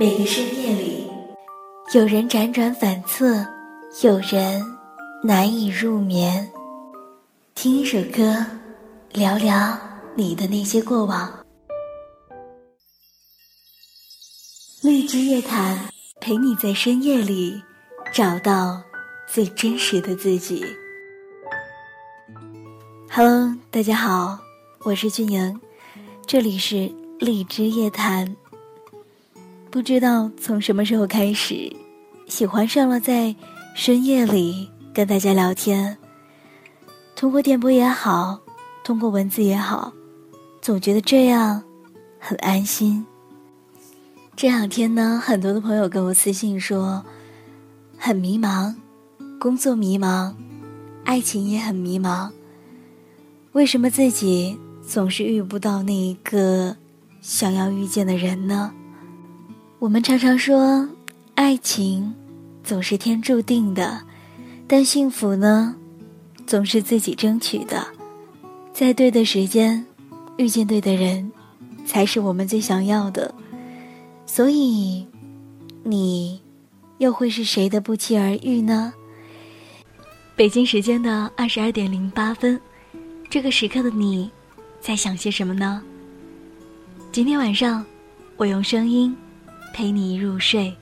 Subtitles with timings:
[0.00, 1.10] 每个深夜里，
[1.92, 3.44] 有人辗转反侧，
[4.04, 4.64] 有人
[5.24, 6.48] 难以入眠。
[7.56, 8.46] 听一首歌，
[9.12, 9.76] 聊聊
[10.14, 11.44] 你的那些过往。
[14.82, 15.76] 荔枝夜谈，
[16.20, 17.60] 陪你在深夜里
[18.14, 18.80] 找到
[19.26, 20.64] 最真实的自己。
[23.10, 24.38] Hello，大家好，
[24.84, 25.60] 我是俊莹，
[26.24, 26.88] 这里是
[27.18, 28.36] 荔枝夜谈。
[29.70, 31.70] 不知道从什么时候开始，
[32.26, 33.34] 喜欢上了在
[33.74, 35.96] 深夜里跟大家聊天。
[37.14, 38.40] 通过电波也好，
[38.82, 39.92] 通过文字也好，
[40.62, 41.62] 总觉得这样
[42.18, 43.04] 很安心。
[44.34, 47.04] 这两天呢，很多的朋友跟我私信说，
[47.98, 48.74] 很迷茫，
[49.38, 50.32] 工作迷茫，
[51.04, 52.30] 爱情也很迷茫。
[53.52, 56.74] 为什么自己总是遇不到那一个
[57.20, 58.72] 想要遇见的人呢？
[59.80, 60.88] 我们常常说，
[61.36, 62.12] 爱情
[62.64, 64.02] 总是天注定的，
[64.66, 65.72] 但幸福呢，
[66.48, 67.86] 总是自己争取的。
[68.72, 69.86] 在对的时间
[70.36, 71.30] 遇见对的人，
[71.86, 73.32] 才是我们最想要的。
[74.26, 75.06] 所以，
[75.84, 76.40] 你
[76.98, 78.92] 又会是谁的不期而遇呢？
[80.34, 82.60] 北京时间的二十二点零八分，
[83.30, 84.28] 这个时刻的你，
[84.80, 85.80] 在想些什么呢？
[87.12, 87.86] 今天晚上，
[88.36, 89.16] 我用声音。
[89.78, 90.74] 陪你入睡，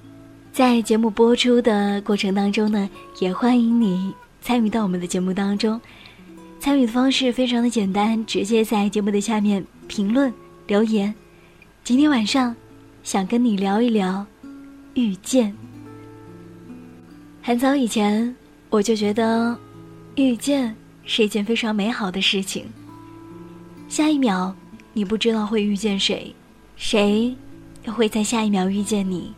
[0.55, 2.89] 在节目播出的过程当中呢，
[3.21, 5.79] 也欢迎你参与到我们的节目当中。
[6.59, 10.33] 参与的方式非常的简单，直接在节目的下面评论
[10.67, 11.15] 留言。
[11.85, 12.57] 今天晚上
[13.03, 14.25] 想跟你聊一聊
[14.95, 15.55] 遇见。
[17.43, 18.35] 很早以前
[18.71, 19.55] 我就觉得
[20.15, 20.75] 遇见
[21.05, 22.65] 是一件非常美好的事情。
[23.91, 24.57] 下一秒
[24.95, 26.35] 你不知道会遇见谁，
[26.77, 27.37] 谁。
[27.93, 29.33] 会在下一秒遇见你，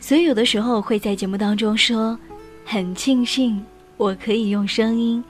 [0.00, 2.18] 所以有的时候会在节目当中说，
[2.64, 3.62] 很庆幸
[3.96, 5.22] 我可以用声音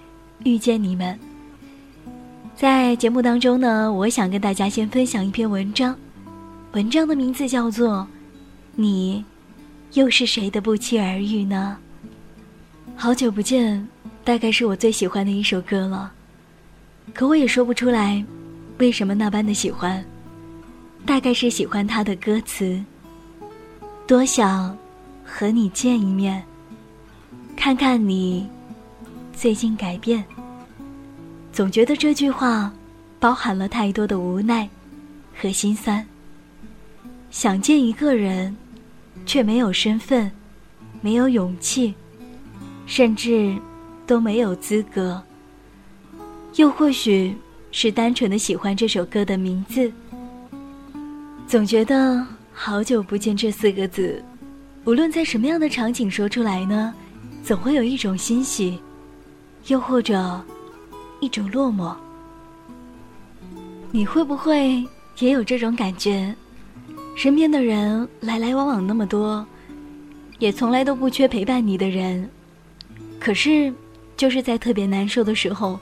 [0.45, 1.19] 遇见你们。
[2.55, 5.95] 在节目当中呢，我想跟大家先分享一篇文章，
[6.73, 7.99] 文章的名字叫做
[8.75, 9.25] 《你
[9.93, 11.77] 又是谁的不期而遇呢》。
[12.97, 13.87] 好久不见，
[14.25, 16.11] 大概是我最喜欢的一首歌了，
[17.13, 18.25] 可我也说不出来
[18.79, 20.03] 为什么那般的喜欢。
[21.07, 22.83] 大概是喜欢他的歌词，
[24.09, 24.77] 多想
[25.25, 26.43] 和你见一面，
[27.57, 28.47] 看看你
[29.33, 30.23] 最近改变。
[31.53, 32.71] 总觉得这句话
[33.21, 34.69] 包含了太多的无奈
[35.35, 36.05] 和心酸。
[37.31, 38.55] 想见一个人，
[39.25, 40.31] 却没有身份，
[41.01, 41.95] 没有勇气，
[42.85, 43.57] 甚至
[44.07, 45.23] 都没有资格。
[46.57, 47.35] 又或许
[47.71, 49.91] 是单纯的喜欢这首歌的名字。
[51.47, 54.21] 总觉得好久不见这四个字，
[54.85, 56.93] 无论在什么样的场景说出来呢，
[57.45, 58.81] 总会有一种欣喜，
[59.69, 60.43] 又或者
[61.21, 61.95] 一种落寞。
[63.93, 64.85] 你会不会
[65.21, 66.35] 也有这种感觉？
[67.15, 69.47] 身边的人来来往往那么多，
[70.41, 72.29] 也从来都不缺陪伴你的人，
[73.21, 73.73] 可是
[74.17, 75.79] 就是在特别难受的时候，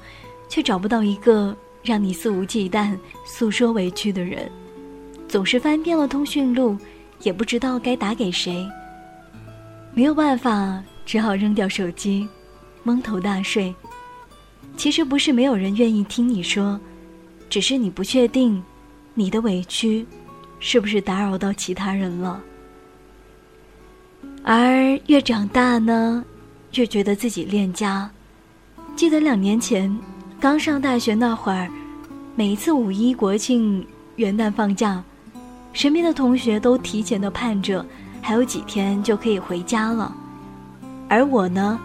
[0.46, 2.94] 却找不到一个让你肆无忌惮
[3.24, 4.46] 诉说委屈的人。
[5.34, 6.78] 总是翻遍了通讯录，
[7.22, 8.64] 也不知道该打给谁。
[9.92, 12.28] 没有办法，只好扔掉手机，
[12.84, 13.74] 蒙头大睡。
[14.76, 16.78] 其实不是没有人愿意听你说，
[17.50, 18.62] 只是你不确定，
[19.12, 20.06] 你的委屈，
[20.60, 22.40] 是不是打扰到其他人了。
[24.44, 26.24] 而越长大呢，
[26.74, 28.08] 越觉得自己恋家。
[28.94, 29.98] 记得两年前，
[30.38, 31.68] 刚上大学那会儿，
[32.36, 33.84] 每一次五一、国庆、
[34.14, 35.02] 元旦放假。
[35.74, 37.84] 身边的同学都提前的盼着，
[38.22, 40.14] 还有几天就可以回家了，
[41.08, 41.78] 而我呢，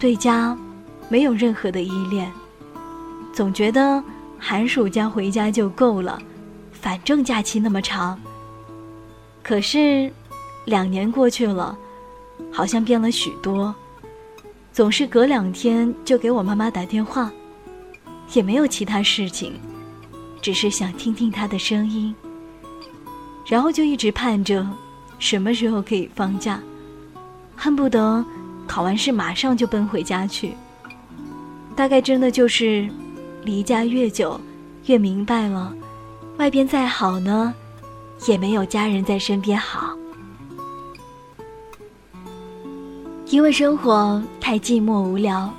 [0.00, 0.54] 对家
[1.08, 2.30] 没有任何的依恋，
[3.32, 4.02] 总觉得
[4.36, 6.20] 寒暑假回家就够了，
[6.72, 8.18] 反正假期那么长。
[9.44, 10.12] 可是，
[10.64, 11.78] 两年过去了，
[12.52, 13.72] 好像变了许多，
[14.72, 17.30] 总是隔两天就给我妈妈打电话，
[18.32, 19.52] 也没有其他事情，
[20.42, 22.12] 只是想听听她的声音。
[23.46, 24.66] 然后就一直盼着，
[25.18, 26.60] 什么时候可以放假，
[27.56, 28.24] 恨不得
[28.66, 30.54] 考完试马上就奔回家去。
[31.74, 32.88] 大概真的就是，
[33.44, 34.40] 离家越久，
[34.86, 35.74] 越明白了，
[36.36, 37.52] 外边再好呢，
[38.26, 39.96] 也没有家人在身边好。
[43.26, 45.52] 因为生活太寂寞无聊，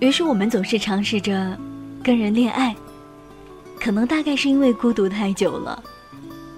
[0.00, 1.58] 于是我们总是尝试着
[2.02, 2.74] 跟人恋爱，
[3.78, 5.82] 可能大概是因为孤独太久了。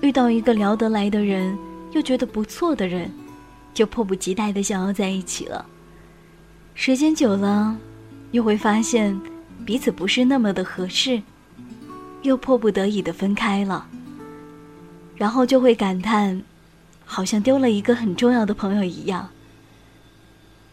[0.05, 1.57] 遇到一个聊得来的人，
[1.93, 3.11] 又觉得不错的人，
[3.73, 5.65] 就迫不及待的想要在一起了。
[6.75, 7.75] 时间久了，
[8.33, 9.19] 又会发现
[9.65, 11.23] 彼此不是那么的合适，
[12.21, 13.87] 又迫不得已的分开了。
[15.17, 16.43] 然后就会感叹，
[17.07, 19.31] 好像丢了一个很重要的朋友一样。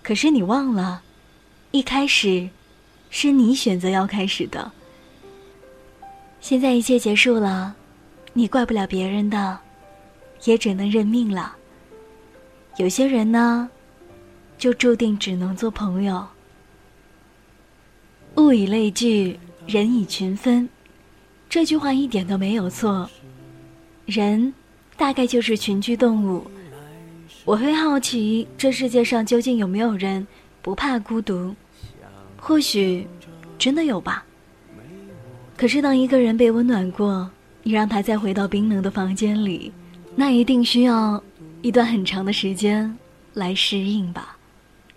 [0.04, 1.04] 可是你忘了，
[1.72, 2.50] 一开始
[3.10, 4.74] 是你选择要开始的。
[6.42, 7.76] 现在一切结束了，
[8.34, 9.60] 你怪不了别人的，
[10.46, 11.56] 也只能认命了。
[12.78, 13.70] 有些人呢，
[14.58, 16.26] 就注定只能做朋友。
[18.38, 19.38] 物以类聚，
[19.68, 20.70] 人以群分，
[21.50, 23.10] 这句话一点都没有错。
[24.06, 24.54] 人，
[24.96, 26.50] 大概就是群居动物。
[27.44, 30.26] 我会好奇，这世界上究竟有没有人
[30.62, 31.54] 不怕孤独？
[32.38, 33.06] 或许，
[33.60, 34.26] 真的有吧。
[35.58, 37.30] 可是，当一个人被温暖过，
[37.64, 39.72] 你让他再回到冰冷的房间里，
[40.16, 41.22] 那一定需要
[41.62, 42.98] 一段很长的时间
[43.34, 44.38] 来适应吧。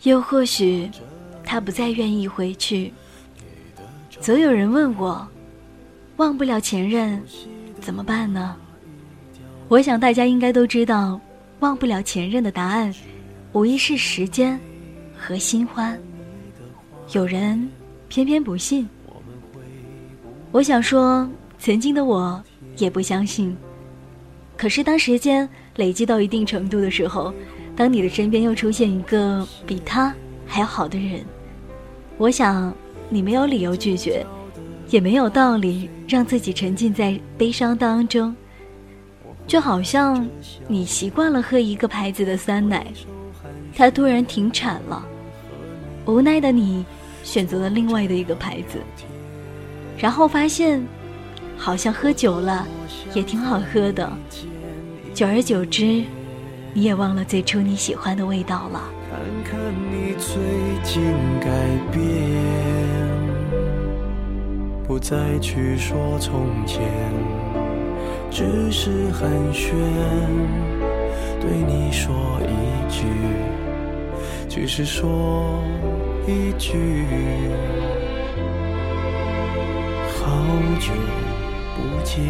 [0.04, 0.90] 又或许，
[1.44, 2.92] 他不再愿意回去。
[4.20, 5.26] 总有人问我，
[6.16, 7.22] 忘不了前任，
[7.80, 8.56] 怎么办呢？
[9.68, 11.20] 我想大家应该都知道，
[11.60, 12.94] 忘不了前任的答案，
[13.52, 14.58] 无疑是时间
[15.16, 15.98] 和新欢。
[17.12, 17.68] 有人
[18.08, 18.88] 偏偏不信。
[20.52, 21.28] 我想说，
[21.58, 22.42] 曾经的我
[22.76, 23.56] 也不相信。
[24.56, 27.34] 可是当时间累积到一定程度的时候，
[27.74, 30.14] 当你的身边又出现一个比他
[30.46, 31.24] 还要好的人，
[32.18, 32.72] 我想
[33.08, 34.24] 你没有理由拒绝，
[34.90, 38.34] 也没有道理让自己沉浸在悲伤当中。
[39.46, 40.26] 就好像
[40.68, 42.86] 你习惯了喝一个牌子的酸奶，
[43.76, 45.04] 它突然停产了，
[46.06, 46.86] 无奈的你
[47.24, 48.78] 选择了另外的一个牌子。
[49.98, 50.82] 然后发现，
[51.56, 52.66] 好像喝久了
[53.14, 54.10] 也挺好喝的。
[55.14, 56.02] 久而久之，
[56.72, 58.80] 你也忘了最初你喜欢的味道了。
[59.10, 60.34] 看看你最
[60.82, 61.02] 近
[61.40, 61.48] 改
[61.92, 62.02] 变，
[64.86, 66.82] 不再去说从前，
[68.28, 69.70] 只是寒暄，
[71.40, 72.12] 对你说
[72.42, 73.06] 一句，
[74.48, 75.62] 只是说
[76.26, 77.06] 一句。
[80.18, 80.26] 好
[80.80, 80.90] 久
[81.84, 82.24] 不见。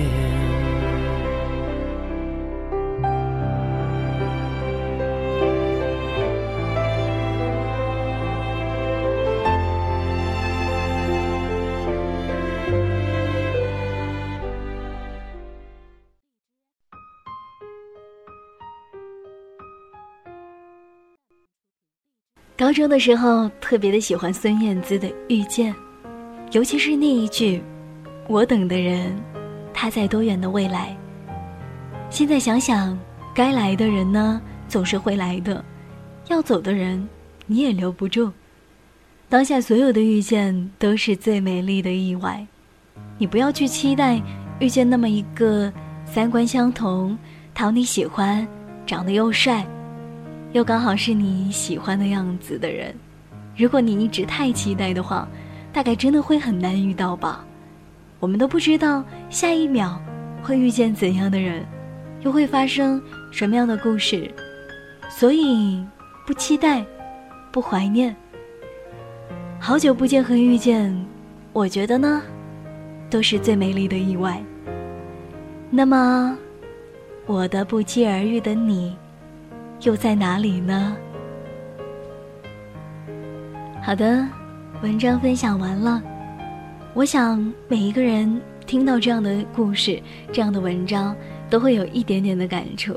[22.56, 25.74] 高中的时候，特别的喜欢孙燕姿的《遇见》，
[26.52, 27.62] 尤其是那一句。
[28.26, 29.14] 我等的人，
[29.74, 30.96] 他在多远的未来？
[32.08, 32.96] 现在想想，
[33.34, 35.60] 该来的人呢，总是会来的；
[36.28, 37.06] 要走的人，
[37.46, 38.32] 你也留不住。
[39.28, 42.46] 当下所有的遇见，都是最美丽的意外。
[43.18, 44.22] 你不要去期待
[44.60, 45.72] 遇见那么一个
[46.04, 47.18] 三观相同、
[47.52, 48.46] 讨你喜欢、
[48.86, 49.66] 长得又帅，
[50.52, 52.94] 又刚好是你喜欢的样子的人。
[53.56, 55.28] 如果你一直太期待的话，
[55.72, 57.44] 大概真的会很难遇到吧。
[58.24, 60.00] 我们都不知道下一秒
[60.42, 61.62] 会遇见怎样的人，
[62.22, 62.98] 又会发生
[63.30, 64.30] 什么样的故事，
[65.10, 65.84] 所以
[66.26, 66.82] 不期待，
[67.52, 68.16] 不怀念。
[69.60, 70.90] 好久不见和遇见，
[71.52, 72.22] 我觉得呢，
[73.10, 74.42] 都是最美丽的意外。
[75.68, 76.34] 那么，
[77.26, 78.96] 我的不期而遇的你，
[79.82, 80.96] 又在哪里呢？
[83.82, 84.26] 好的，
[84.82, 86.02] 文章分享完了。
[86.94, 90.00] 我想每一个人听到这样的故事、
[90.32, 91.14] 这样的文章，
[91.50, 92.96] 都会有一点点的感触，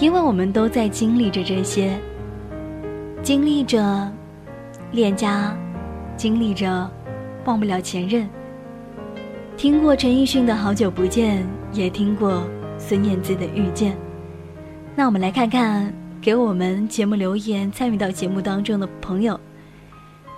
[0.00, 1.98] 因为我们都在经历着这些，
[3.22, 4.10] 经历着
[4.90, 5.54] 恋家，
[6.16, 6.90] 经历着
[7.44, 8.26] 忘不了前任。
[9.54, 12.42] 听过陈奕迅的好久不见，也听过
[12.78, 13.94] 孙燕姿的遇见。
[14.96, 15.92] 那我们来看看
[16.22, 19.38] 给我们节目留言、参与到节目当中的朋友。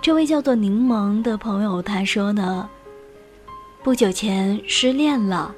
[0.07, 2.69] 这位叫做柠檬的朋友，他说呢，
[3.83, 5.53] 不久前失恋了，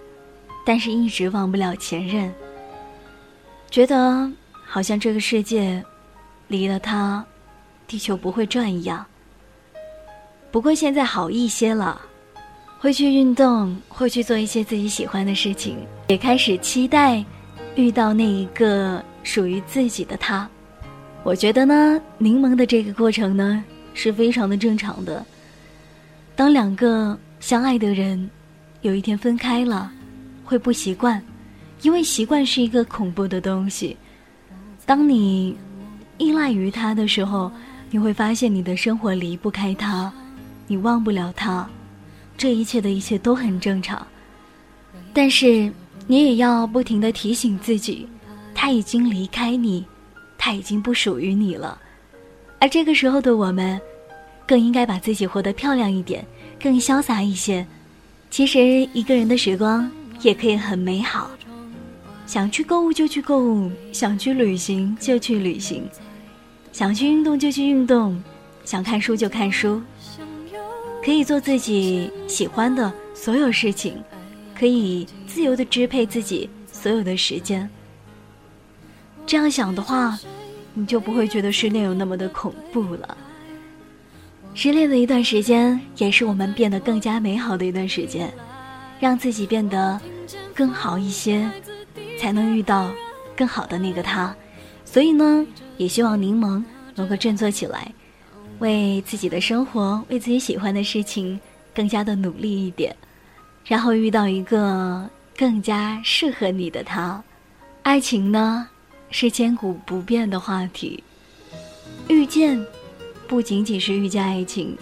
[0.66, 2.34] 但是一直忘不了前任。
[3.70, 4.28] 觉得
[4.66, 5.86] 好像这个世界
[6.48, 7.24] 离了他，
[7.86, 9.06] 地球不会转一样。
[10.50, 12.02] 不过现在好一些了，
[12.80, 15.78] 会去运动，会去做一些自己喜欢的事情，
[16.08, 17.24] 也开始期待
[17.76, 20.50] 遇到那一个属于自己的他。
[21.22, 23.64] 我觉得呢，柠檬的这个过程呢。
[24.02, 25.26] 是非常的正常的。
[26.34, 28.30] 当两个相爱的人
[28.80, 29.92] 有一天分开了，
[30.46, 31.22] 会不习惯，
[31.82, 33.98] 因为习惯是一个恐怖的东西。
[34.86, 35.54] 当你
[36.18, 37.52] 依赖于他的时候，
[37.92, 40.10] 你会发现你的生活离不开他，
[40.66, 41.70] 你忘不了他，
[42.38, 44.08] 这一切的一切都很正常。
[45.14, 45.70] 但是
[46.08, 48.08] 你也要不停的提醒自己，
[48.56, 49.86] 他已经离开你，
[50.38, 51.78] 他已经不属于你了。
[52.62, 53.80] 而这个时候的我们，
[54.50, 56.26] 更应该把自己活得漂亮一点，
[56.60, 57.64] 更潇洒一些。
[58.32, 58.60] 其实
[58.96, 59.88] 一个人的时光
[60.22, 61.30] 也可以很美好，
[62.26, 65.88] 想去购物就去购物，想去旅行就去旅行，
[66.72, 68.20] 想去运动就去运动，
[68.66, 69.80] 想看书就看书，
[71.06, 74.02] 可以做自己喜欢的所有事情，
[74.58, 77.70] 可以自由的支配自己所有的时间。
[79.28, 80.18] 这样想的话。
[80.76, 83.18] 你就不会觉得失恋有那么的恐怖了。
[84.54, 88.32] 失恋的一段时间，也是我们变得更加美好的一段时间，
[89.00, 90.00] 让自己变得
[90.54, 91.50] 更好一些，
[92.20, 92.92] 才能遇到
[93.38, 94.36] 更好的那个他。
[94.84, 95.46] 所以呢，
[95.78, 96.62] 也希望柠檬
[96.96, 97.90] 能够振作起来，
[98.60, 101.40] 为自己的生活，为自己喜欢的事情
[101.74, 102.94] 更加的努力一点，
[103.66, 107.24] 然后遇到一个更加适合你的他。
[107.84, 108.68] 爱情呢？
[109.12, 111.04] 是千古不变的话题。
[112.10, 112.64] 遇见，
[113.30, 114.76] 不仅仅是遇见爱情，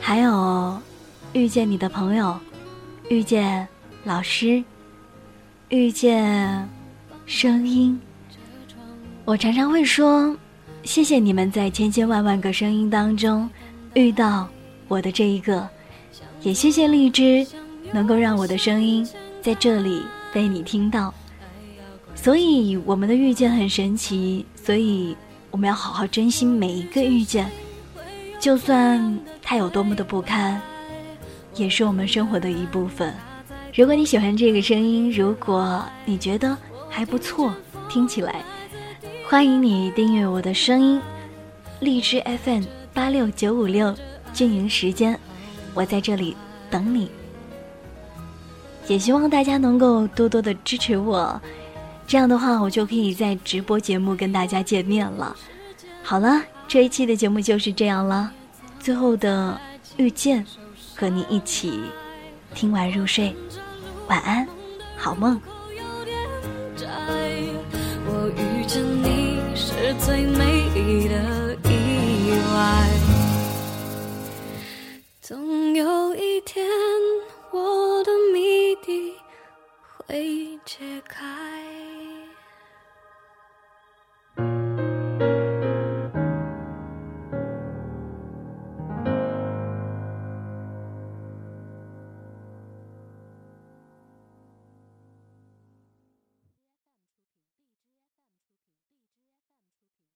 [0.00, 0.80] 还有
[1.34, 2.34] 遇见你的朋友，
[3.10, 3.68] 遇见
[4.02, 4.64] 老师，
[5.68, 6.66] 遇见
[7.26, 8.00] 声音。
[9.26, 10.34] 我常常会说，
[10.84, 13.46] 谢谢你们在千千万万个声音当中
[13.92, 14.48] 遇到
[14.88, 15.68] 我的这一个，
[16.40, 17.46] 也谢谢荔枝
[17.92, 19.06] 能够让我的声音
[19.42, 20.00] 在这里
[20.32, 21.12] 被你听到。
[22.14, 25.14] 所以我们的遇见很神奇，所以
[25.50, 27.50] 我们要好好珍惜每一个遇见，
[28.46, 30.62] 就算它有多么的不堪，
[31.56, 33.12] 也是我们生活的一部分。
[33.74, 36.56] 如果你喜欢这个声音，如果你觉得
[36.88, 37.52] 还不错，
[37.88, 38.44] 听起来，
[39.28, 41.00] 欢迎你订阅我的声音，
[41.80, 42.62] 荔枝 FM
[42.94, 43.92] 八六九五六，
[44.32, 45.18] 经营时间，
[45.74, 46.36] 我在这里
[46.70, 47.10] 等你。
[48.86, 51.40] 也希望大家能够多多的支持我。
[52.06, 55.34] 这样的话，我就可以在直播节目跟大家见面了。
[56.00, 58.32] 好了，这一期的节目就是这样了。
[58.86, 59.60] 最后的
[59.96, 60.46] 遇见，
[60.94, 61.90] 和你一起
[62.54, 63.34] 听完入睡，
[64.06, 64.46] 晚安，
[64.96, 65.40] 好梦。